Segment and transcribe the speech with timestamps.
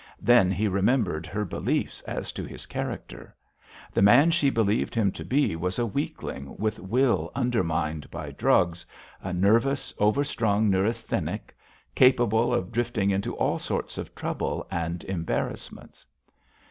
[0.19, 3.35] Then he remembered her beliefs as to his character.
[3.91, 8.83] The man she believed him to be was a weakling with will undermined by drugs,
[9.21, 11.55] a nervous, overstrung neurasthenic;
[11.93, 16.07] capable of drifting into all sorts of trouble and embarrassments.